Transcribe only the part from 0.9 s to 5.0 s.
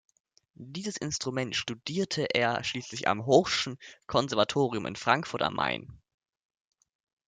Instrument studierte er schließlich am Hoch'schen Konservatorium in